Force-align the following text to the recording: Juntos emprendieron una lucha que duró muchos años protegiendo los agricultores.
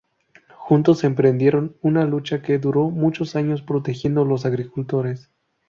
Juntos 0.57 1.03
emprendieron 1.03 1.77
una 1.83 2.05
lucha 2.05 2.41
que 2.41 2.57
duró 2.57 2.89
muchos 2.89 3.35
años 3.35 3.61
protegiendo 3.61 4.25
los 4.25 4.47
agricultores. 4.47 5.29